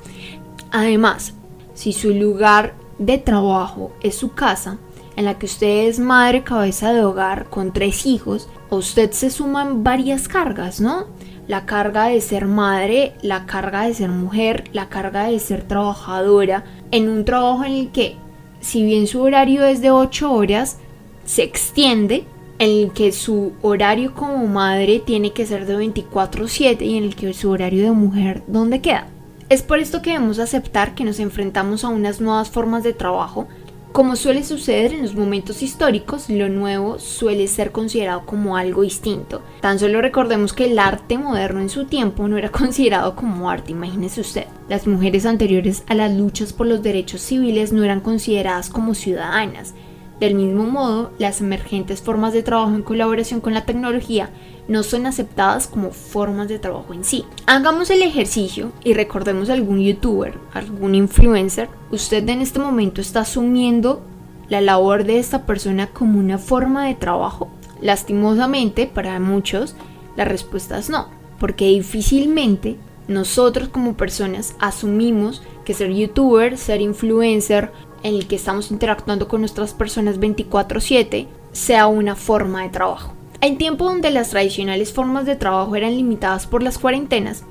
Además, 0.73 1.35
si 1.75 1.93
su 1.93 2.13
lugar 2.13 2.75
de 2.99 3.19
trabajo 3.19 3.93
es 4.03 4.17
su 4.17 4.33
casa, 4.33 4.79
en 5.17 5.25
la 5.25 5.39
que 5.39 5.47
usted 5.47 5.89
es 5.89 5.99
madre 5.99 6.43
cabeza 6.43 6.93
de 6.93 7.05
hogar 7.05 7.49
con 7.49 7.73
tres 7.73 8.07
hijos, 8.07 8.49
a 8.71 8.75
usted 8.75 9.13
se 9.13 9.31
suman 9.31 9.85
varias 9.85 10.29
cargas, 10.29 10.81
¿no? 10.81 11.07
La 11.47 11.65
carga 11.65 12.07
de 12.07 12.21
ser 12.21 12.47
madre, 12.47 13.15
la 13.23 13.47
carga 13.47 13.87
de 13.87 13.95
ser 13.95 14.11
mujer, 14.11 14.65
la 14.73 14.89
carga 14.89 15.25
de 15.25 15.39
ser 15.39 15.63
trabajadora, 15.63 16.65
en 16.91 17.09
un 17.09 17.25
trabajo 17.25 17.65
en 17.65 17.73
el 17.73 17.93
que, 17.93 18.17
si 18.61 18.83
bien 18.85 19.07
su 19.07 19.23
horario 19.23 19.65
es 19.65 19.81
de 19.81 19.91
8 19.91 20.33
horas, 20.33 20.79
se 21.25 21.45
extiende 21.45 22.25
en 22.59 22.71
el 22.71 22.93
que 22.93 23.13
su 23.13 23.53
horario 23.63 24.15
como 24.15 24.47
madre 24.47 25.01
tiene 25.05 25.33
que 25.33 25.47
ser 25.47 25.67
de 25.67 25.77
24/7 25.77 26.85
y 26.85 26.97
en 26.97 27.05
el 27.05 27.17
que 27.17 27.33
su 27.35 27.51
horario 27.51 27.85
de 27.85 27.93
mujer, 27.93 28.43
¿dónde 28.47 28.81
queda? 28.81 29.09
Es 29.49 29.63
por 29.63 29.79
esto 29.79 30.03
que 30.03 30.11
debemos 30.11 30.39
aceptar 30.39 30.95
que 30.95 31.05
nos 31.05 31.21
enfrentamos 31.21 31.85
a 31.85 31.89
unas 31.89 32.21
nuevas 32.21 32.51
formas 32.51 32.83
de 32.83 32.93
trabajo. 32.93 33.47
Como 33.93 34.17
suele 34.17 34.43
suceder 34.43 34.93
en 34.93 35.03
los 35.03 35.15
momentos 35.15 35.63
históricos, 35.63 36.29
lo 36.29 36.49
nuevo 36.51 36.99
suele 36.99 37.47
ser 37.47 37.73
considerado 37.73 38.27
como 38.27 38.57
algo 38.57 38.83
distinto. 38.83 39.41
Tan 39.61 39.79
solo 39.79 40.03
recordemos 40.03 40.53
que 40.53 40.67
el 40.67 40.79
arte 40.79 41.17
moderno 41.17 41.61
en 41.61 41.71
su 41.71 41.87
tiempo 41.87 42.29
no 42.29 42.37
era 42.37 42.51
considerado 42.53 43.15
como 43.15 43.49
arte, 43.49 43.73
imagínese 43.73 44.21
usted. 44.21 44.47
Las 44.69 44.87
mujeres 44.87 45.25
anteriores 45.25 45.83
a 45.87 45.95
las 45.95 46.13
luchas 46.13 46.53
por 46.53 46.67
los 46.67 46.83
derechos 46.83 47.23
civiles 47.23 47.73
no 47.73 47.85
eran 47.85 48.01
consideradas 48.01 48.69
como 48.69 48.95
ciudadanas, 48.95 49.75
del 50.21 50.35
mismo 50.35 50.65
modo, 50.65 51.11
las 51.19 51.41
emergentes 51.41 52.01
formas 52.01 52.33
de 52.33 52.43
trabajo 52.43 52.75
en 52.75 52.83
colaboración 52.83 53.41
con 53.41 53.53
la 53.53 53.67
tecnología 53.67 54.31
no 54.67 54.83
son 54.83 55.07
aceptadas 55.07 55.67
como 55.67 55.91
formas 55.91 56.49
de 56.49 56.59
trabajo 56.59 56.95
en 56.95 57.05
sí. 57.05 57.25
Hagamos 57.47 57.91
el 57.91 58.03
ejercicio 58.03 58.73
y 58.83 58.95
recordemos 58.95 59.51
algún 59.51 59.81
youtuber, 59.81 60.35
algún 60.55 60.95
influencer. 60.95 61.69
Usted 61.91 62.29
en 62.29 62.41
este 62.41 62.59
momento 62.59 63.01
está 63.01 63.21
asumiendo 63.21 64.03
la 64.49 64.61
labor 64.61 65.05
de 65.05 65.19
esta 65.19 65.45
persona 65.45 65.89
como 65.89 66.19
una 66.19 66.39
forma 66.39 66.87
de 66.87 66.95
trabajo. 66.95 67.49
Lastimosamente, 67.81 68.87
para 68.87 69.21
muchos, 69.21 69.77
la 70.17 70.25
respuesta 70.25 70.79
es 70.79 70.89
no, 70.89 71.09
porque 71.39 71.67
difícilmente 71.67 72.77
nosotros 73.07 73.69
como 73.69 73.97
personas 73.97 74.57
asumimos 74.59 75.43
que 75.65 75.75
ser 75.75 75.93
youtuber, 75.93 76.57
ser 76.57 76.81
influencer 76.81 77.71
en 78.03 78.15
el 78.15 78.27
que 78.27 78.37
estamos 78.37 78.71
interactuando 78.71 79.29
con 79.29 79.41
nuestras 79.41 79.75
personas 79.75 80.19
24/7 80.19 81.27
sea 81.53 81.87
una 81.87 82.17
forma 82.17 82.63
de 82.63 82.69
trabajo. 82.69 83.15
En 83.41 83.59
tiempo 83.59 83.85
donde 83.85 84.11
las 84.11 84.31
tradicionales 84.31 84.93
formas 84.93 85.27
de 85.27 85.37
trabajo 85.37 85.77
eran 85.77 85.97
limitadas 85.97 86.47
por 86.47 86.63
las 86.63 86.79
cuarentenas, 86.79 87.45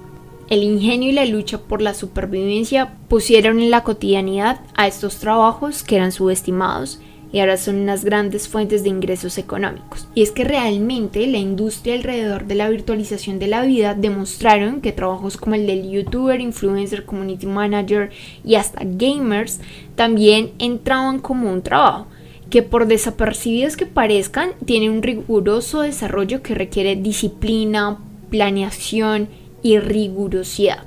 el 0.50 0.64
ingenio 0.64 1.10
y 1.10 1.14
la 1.14 1.26
lucha 1.26 1.60
por 1.60 1.82
la 1.82 1.94
supervivencia 1.94 2.98
pusieron 3.08 3.60
en 3.60 3.72
la 3.72 3.84
cotidianidad 3.84 4.62
a 4.76 4.88
estos 4.88 5.18
trabajos 5.18 5.82
que 5.84 5.96
eran 5.96 6.12
subestimados 6.12 7.00
y 7.32 7.40
ahora 7.40 7.58
son 7.58 7.76
unas 7.78 8.06
grandes 8.06 8.48
fuentes 8.48 8.84
de 8.84 8.90
ingresos 8.90 9.38
económicos. 9.38 10.08
Y 10.16 10.22
es 10.22 10.32
que 10.32 10.44
realmente 10.44 11.28
la 11.28 11.38
industria 11.38 11.96
alrededor 11.96 12.46
de 12.46 12.56
la 12.56 12.70
virtualización 12.70 13.40
de 13.40 13.48
la 13.48 13.64
vida 13.64 13.94
demostraron 13.94 14.82
que 14.82 14.92
trabajos 14.92 15.38
como 15.38 15.56
el 15.56 15.68
del 15.68 15.90
youtuber, 15.90 16.40
influencer, 16.40 17.06
community 17.06 17.46
manager 17.46 18.12
y 18.44 18.56
hasta 18.56 18.82
gamers 18.84 19.60
también 19.96 20.52
entraban 20.60 21.20
como 21.20 21.52
un 21.52 21.62
trabajo 21.62 22.08
que 22.50 22.62
por 22.62 22.88
desapercibidos 22.88 23.76
que 23.76 23.86
parezcan, 23.86 24.52
tienen 24.66 24.92
un 24.92 25.04
riguroso 25.04 25.82
desarrollo 25.82 26.42
que 26.42 26.56
requiere 26.56 26.96
disciplina, 26.96 27.98
planeación 28.30 29.28
y 29.62 29.80
rigurosidad. 29.80 30.84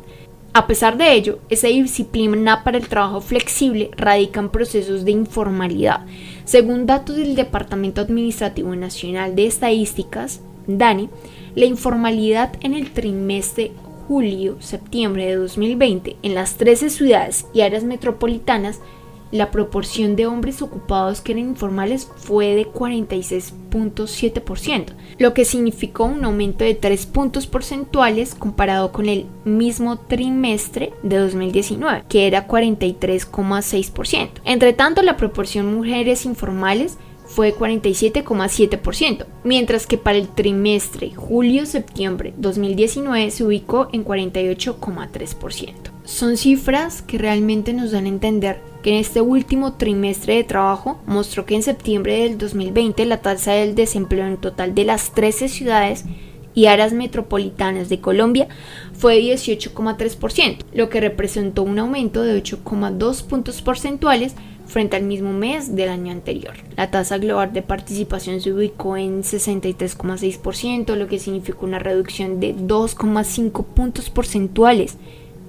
A 0.55 0.67
pesar 0.67 0.97
de 0.97 1.13
ello, 1.13 1.41
esa 1.51 1.69
disciplina 1.69 2.65
para 2.65 2.79
el 2.79 2.89
trabajo 2.89 3.21
flexible 3.21 3.91
radica 3.97 4.41
en 4.41 4.49
procesos 4.49 5.05
de 5.05 5.11
informalidad. 5.11 6.07
Según 6.45 6.87
datos 6.87 7.17
del 7.17 7.37
Departamento 7.37 8.01
Administrativo 8.01 8.75
Nacional 8.75 9.37
de 9.37 9.47
Estadísticas, 9.47 10.41
DANI, 10.67 11.11
la 11.55 11.67
informalidad 11.67 12.55
en 12.61 12.75
el 12.75 12.91
trimestre 12.93 13.73
julio-septiembre 14.09 15.27
de 15.27 15.37
2020 15.37 16.17
en 16.23 16.35
las 16.35 16.55
13 16.55 16.89
ciudades 16.89 17.47
y 17.53 17.61
áreas 17.61 17.85
metropolitanas 17.85 18.81
la 19.31 19.51
proporción 19.51 20.17
de 20.17 20.27
hombres 20.27 20.63
ocupados 20.63 21.21
que 21.21 21.33
eran 21.33 21.49
informales 21.49 22.09
fue 22.17 22.55
de 22.55 22.67
46.7%, 22.67 24.95
lo 25.19 25.35
que 25.35 25.45
significó 25.45 26.05
un 26.05 26.25
aumento 26.25 26.65
de 26.65 26.75
3 26.75 27.05
puntos 27.07 27.47
porcentuales 27.47 28.35
comparado 28.35 28.91
con 28.93 29.09
el 29.09 29.27
mismo 29.45 29.99
trimestre 29.99 30.93
de 31.03 31.19
2019, 31.19 32.05
que 32.09 32.27
era 32.27 32.49
43,6%. 32.49 34.29
Entre 34.45 34.73
tanto, 34.73 35.03
la 35.03 35.17
proporción 35.17 35.75
mujeres 35.75 36.25
informales 36.25 36.97
fue 37.29 37.55
47,7%, 37.55 39.27
mientras 39.45 39.87
que 39.87 39.99
para 39.99 40.19
el 40.19 40.29
trimestre 40.29 41.13
julio-septiembre 41.15 42.35
2019 42.39 43.31
se 43.31 43.45
ubicó 43.45 43.89
en 43.93 44.05
48,3%. 44.05 45.88
Son 46.09 46.39
cifras 46.39 47.03
que 47.03 47.19
realmente 47.19 47.75
nos 47.75 47.91
dan 47.91 48.07
a 48.07 48.09
entender 48.09 48.63
que 48.83 48.93
en 48.93 48.97
este 48.97 49.21
último 49.21 49.75
trimestre 49.75 50.37
de 50.37 50.43
trabajo 50.43 50.99
mostró 51.05 51.45
que 51.45 51.55
en 51.55 51.63
septiembre 51.63 52.23
del 52.23 52.39
2020 52.39 53.05
la 53.05 53.19
tasa 53.21 53.53
del 53.53 53.75
desempleo 53.75 54.27
en 54.27 54.39
total 54.39 54.75
de 54.75 54.87
las 54.87 55.13
13 55.13 55.51
ciudades 55.51 56.07
y 56.55 56.65
áreas 56.65 56.95
metropolitanas 56.95 57.91
de 57.91 58.01
Colombia 58.01 58.49
fue 58.95 59.17
de 59.17 59.35
18,3%, 59.35 60.65
lo 60.73 60.89
que 60.89 61.03
representó 61.03 61.63
un 61.63 61.79
aumento 61.79 62.23
de 62.23 62.43
8,2 62.43 63.23
puntos 63.25 63.61
porcentuales 63.61 64.35
frente 64.65 64.97
al 64.97 65.03
mismo 65.03 65.35
mes 65.35 65.77
del 65.77 65.91
año 65.91 66.11
anterior. 66.11 66.55
La 66.75 66.91
tasa 66.91 67.19
global 67.19 67.53
de 67.53 67.61
participación 67.61 68.41
se 68.41 68.55
ubicó 68.55 68.97
en 68.97 69.25
63,6%, 69.25 70.95
lo 70.95 71.07
que 71.07 71.19
significó 71.19 71.67
una 71.67 71.79
reducción 71.79 72.41
de 72.41 72.57
2,5 72.57 73.63
puntos 73.67 74.09
porcentuales 74.09 74.97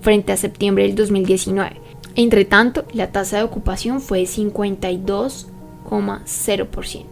frente 0.02 0.32
a 0.32 0.38
septiembre 0.38 0.84
del 0.84 0.96
2019. 0.96 1.82
Entre 2.16 2.46
tanto, 2.46 2.86
la 2.94 3.12
tasa 3.12 3.38
de 3.38 3.44
ocupación 3.44 4.02
fue 4.02 4.20
de 4.20 4.26
52,0%, 4.26 7.06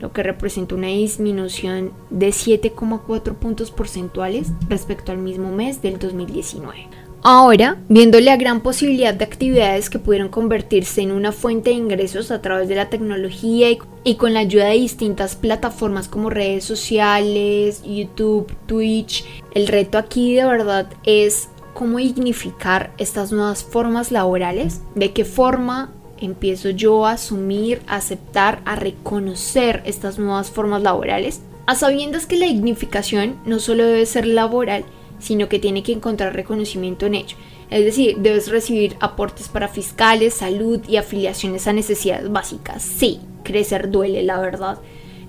lo 0.00 0.12
que 0.12 0.22
representa 0.22 0.74
una 0.74 0.88
disminución 0.88 1.92
de 2.10 2.28
7,4 2.28 3.34
puntos 3.34 3.70
porcentuales 3.70 4.48
respecto 4.68 5.12
al 5.12 5.18
mismo 5.18 5.50
mes 5.50 5.80
del 5.82 5.98
2019. 5.98 7.04
Ahora, 7.26 7.78
viendo 7.88 8.20
la 8.20 8.36
gran 8.36 8.60
posibilidad 8.60 9.14
de 9.14 9.24
actividades 9.24 9.88
que 9.88 9.98
pudieron 9.98 10.28
convertirse 10.28 11.00
en 11.00 11.10
una 11.10 11.32
fuente 11.32 11.70
de 11.70 11.76
ingresos 11.76 12.30
a 12.30 12.42
través 12.42 12.68
de 12.68 12.74
la 12.74 12.90
tecnología 12.90 13.70
y, 13.70 13.78
y, 14.04 14.16
con 14.16 14.34
la 14.34 14.40
ayuda 14.40 14.66
de 14.66 14.74
distintas 14.74 15.34
plataformas 15.34 16.06
como 16.06 16.28
redes 16.28 16.64
sociales, 16.64 17.82
YouTube, 17.82 18.54
Twitch, 18.66 19.24
el 19.54 19.68
reto 19.68 19.96
aquí 19.96 20.34
de 20.34 20.44
verdad 20.44 20.86
es 21.04 21.48
cómo 21.74 21.98
dignificar 21.98 22.92
estas 22.98 23.32
nuevas 23.32 23.64
formas 23.64 24.10
laborales, 24.10 24.80
de 24.94 25.12
qué 25.12 25.24
forma 25.24 25.92
empiezo 26.18 26.70
yo 26.70 27.06
a 27.06 27.12
asumir, 27.12 27.82
a 27.86 27.96
aceptar, 27.96 28.62
a 28.64 28.76
reconocer 28.76 29.82
estas 29.84 30.18
nuevas 30.18 30.50
formas 30.50 30.82
laborales, 30.82 31.42
a 31.66 31.74
sabiendas 31.74 32.26
que 32.26 32.38
la 32.38 32.46
dignificación 32.46 33.36
no 33.44 33.58
solo 33.58 33.84
debe 33.84 34.06
ser 34.06 34.26
laboral, 34.26 34.84
sino 35.18 35.48
que 35.48 35.58
tiene 35.58 35.82
que 35.82 35.92
encontrar 35.92 36.34
reconocimiento 36.34 37.06
en 37.06 37.14
ello. 37.14 37.36
Es 37.70 37.84
decir, 37.84 38.18
debes 38.18 38.48
recibir 38.48 38.96
aportes 39.00 39.48
para 39.48 39.68
fiscales, 39.68 40.34
salud 40.34 40.80
y 40.86 40.96
afiliaciones 40.96 41.66
a 41.66 41.72
necesidades 41.72 42.30
básicas. 42.30 42.82
Sí, 42.82 43.20
crecer 43.42 43.90
duele, 43.90 44.22
la 44.22 44.38
verdad. 44.38 44.78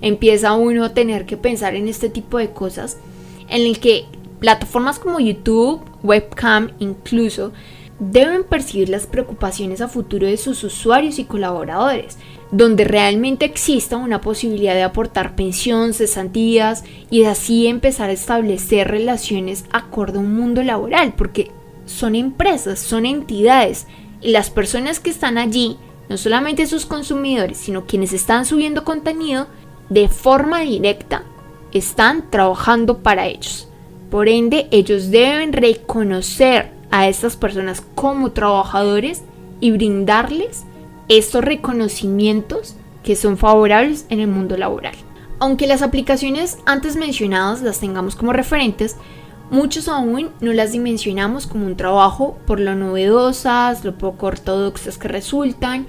Empieza 0.02 0.52
uno 0.54 0.84
a 0.84 0.94
tener 0.94 1.24
que 1.24 1.36
pensar 1.36 1.74
en 1.74 1.88
este 1.88 2.10
tipo 2.10 2.38
de 2.38 2.50
cosas 2.50 2.98
en 3.48 3.62
el 3.62 3.80
que 3.80 4.04
plataformas 4.40 4.98
como 4.98 5.18
YouTube, 5.18 5.80
webcam 6.06 6.70
incluso, 6.78 7.52
deben 7.98 8.44
percibir 8.44 8.88
las 8.88 9.06
preocupaciones 9.06 9.80
a 9.80 9.88
futuro 9.88 10.26
de 10.26 10.36
sus 10.36 10.62
usuarios 10.64 11.18
y 11.18 11.24
colaboradores, 11.24 12.18
donde 12.50 12.84
realmente 12.84 13.44
exista 13.44 13.96
una 13.96 14.20
posibilidad 14.20 14.74
de 14.74 14.82
aportar 14.82 15.34
pensión, 15.34 15.94
cesantías 15.94 16.84
y 17.10 17.24
así 17.24 17.66
empezar 17.66 18.10
a 18.10 18.14
establecer 18.14 18.88
relaciones 18.88 19.64
acorde 19.72 20.18
a 20.18 20.20
un 20.20 20.34
mundo 20.36 20.62
laboral, 20.62 21.14
porque 21.16 21.50
son 21.86 22.14
empresas, 22.14 22.78
son 22.78 23.06
entidades 23.06 23.86
y 24.20 24.30
las 24.30 24.50
personas 24.50 25.00
que 25.00 25.10
están 25.10 25.38
allí, 25.38 25.78
no 26.08 26.16
solamente 26.16 26.66
sus 26.66 26.86
consumidores, 26.86 27.58
sino 27.58 27.86
quienes 27.86 28.12
están 28.12 28.44
subiendo 28.44 28.84
contenido, 28.84 29.48
de 29.88 30.08
forma 30.08 30.60
directa 30.60 31.24
están 31.72 32.30
trabajando 32.30 32.98
para 32.98 33.26
ellos. 33.26 33.65
Por 34.10 34.28
ende, 34.28 34.68
ellos 34.70 35.10
deben 35.10 35.52
reconocer 35.52 36.70
a 36.90 37.08
estas 37.08 37.36
personas 37.36 37.82
como 37.94 38.32
trabajadores 38.32 39.22
y 39.60 39.70
brindarles 39.70 40.64
estos 41.08 41.44
reconocimientos 41.44 42.76
que 43.02 43.16
son 43.16 43.36
favorables 43.36 44.06
en 44.08 44.20
el 44.20 44.28
mundo 44.28 44.56
laboral. 44.56 44.94
Aunque 45.38 45.66
las 45.66 45.82
aplicaciones 45.82 46.58
antes 46.66 46.96
mencionadas 46.96 47.62
las 47.62 47.78
tengamos 47.78 48.16
como 48.16 48.32
referentes, 48.32 48.96
muchos 49.50 49.88
aún 49.88 50.30
no 50.40 50.52
las 50.52 50.72
dimensionamos 50.72 51.46
como 51.46 51.66
un 51.66 51.76
trabajo 51.76 52.38
por 52.46 52.58
lo 52.58 52.74
novedosas, 52.74 53.84
lo 53.84 53.98
poco 53.98 54.26
ortodoxas 54.26 54.98
que 54.98 55.08
resultan 55.08 55.86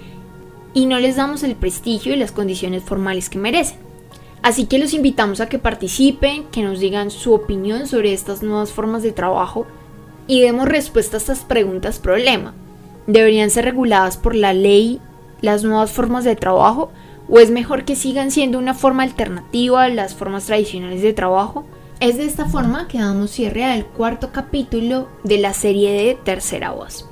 y 0.74 0.86
no 0.86 1.00
les 1.00 1.16
damos 1.16 1.44
el 1.44 1.56
prestigio 1.56 2.14
y 2.14 2.18
las 2.18 2.32
condiciones 2.32 2.84
formales 2.84 3.30
que 3.30 3.40
merecen. 3.40 3.87
Así 4.42 4.66
que 4.66 4.80
los 4.80 4.94
invitamos 4.94 5.42
a 5.42 5.50
que 5.50 5.60
participen, 5.60 6.46
que 6.46 6.62
nos 6.62 6.80
digan 6.80 7.12
su 7.12 7.34
opinión 7.34 7.88
sobre 7.88 8.14
estas 8.14 8.44
nuevas 8.44 8.72
formas 8.72 9.04
de 9.04 9.12
trabajo 9.12 9.66
y 10.28 10.42
demos 10.42 10.68
respuesta 10.68 11.18
a 11.18 11.20
estas 11.20 11.40
preguntas 11.40 12.00
problema. 12.00 12.54
¿Deberían 13.08 13.50
ser 13.50 13.66
reguladas 13.66 14.18
por 14.18 14.36
la 14.36 14.54
ley 14.54 15.02
las 15.42 15.64
nuevas 15.64 15.92
formas 15.92 16.24
de 16.24 16.36
trabajo 16.36 16.92
o 17.30 17.40
es 17.40 17.52
mejor 17.52 17.84
que 17.84 17.96
sigan 17.96 18.32
siendo 18.32 18.58
una 18.58 18.74
forma 18.74 19.04
alternativa 19.04 19.84
a 19.84 19.90
las 19.90 20.14
formas 20.14 20.46
tradicionales 20.46 21.02
de 21.02 21.14
trabajo? 21.14 21.66
Es 22.00 22.18
de 22.18 22.26
esta 22.26 22.46
forma 22.46 22.88
que 22.88 23.00
damos 23.00 23.32
cierre 23.32 23.66
al 23.66 23.86
cuarto 23.86 24.32
capítulo 24.32 25.08
de 25.24 25.40
la 25.40 25.54
serie 25.54 25.92
de 25.92 26.16
Tercera 26.16 26.72
Voz. 26.72 27.10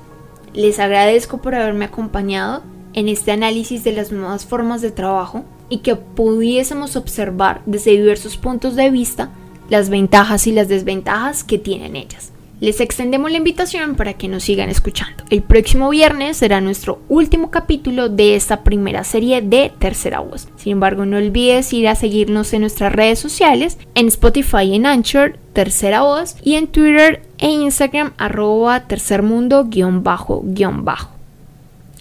Les 0.54 0.78
agradezco 0.78 1.38
por 1.38 1.54
haberme 1.54 1.86
acompañado 1.86 2.62
en 2.92 3.08
este 3.08 3.32
análisis 3.32 3.84
de 3.84 3.92
las 3.92 4.12
nuevas 4.12 4.46
formas 4.46 4.80
de 4.80 4.90
trabajo 4.90 5.44
y 5.68 5.78
que 5.78 5.96
pudiésemos 5.96 6.96
observar 6.96 7.62
desde 7.66 7.92
diversos 7.92 8.36
puntos 8.36 8.76
de 8.76 8.90
vista 8.90 9.30
las 9.68 9.88
ventajas 9.88 10.46
y 10.46 10.52
las 10.52 10.68
desventajas 10.68 11.44
que 11.44 11.58
tienen 11.58 11.96
ellas. 11.96 12.32
Les 12.58 12.80
extendemos 12.80 13.30
la 13.30 13.36
invitación 13.36 13.96
para 13.96 14.14
que 14.14 14.28
nos 14.28 14.44
sigan 14.44 14.70
escuchando. 14.70 15.24
El 15.28 15.42
próximo 15.42 15.90
viernes 15.90 16.38
será 16.38 16.62
nuestro 16.62 17.00
último 17.10 17.50
capítulo 17.50 18.08
de 18.08 18.34
esta 18.34 18.62
primera 18.62 19.04
serie 19.04 19.42
de 19.42 19.70
Tercera 19.78 20.20
Voz. 20.20 20.48
Sin 20.56 20.72
embargo, 20.72 21.04
no 21.04 21.18
olvides 21.18 21.70
ir 21.74 21.86
a 21.86 21.94
seguirnos 21.94 22.54
en 22.54 22.62
nuestras 22.62 22.94
redes 22.94 23.18
sociales, 23.18 23.76
en 23.94 24.08
Spotify 24.08 24.74
en 24.74 24.86
Anchor, 24.86 25.38
Tercera 25.52 26.00
Voz, 26.00 26.36
y 26.42 26.54
en 26.54 26.68
Twitter 26.68 27.20
e 27.36 27.50
Instagram, 27.50 28.14
arroba 28.16 28.88
tercermundo-bajo. 28.88 30.44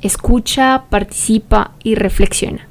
Escucha, 0.02 0.84
participa 0.90 1.72
y 1.84 1.96
reflexiona, 1.96 2.66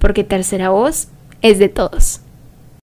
porque 0.00 0.24
Tercera 0.24 0.70
Voz 0.70 1.08
es 1.42 1.60
de 1.60 1.68
todos. 1.68 2.22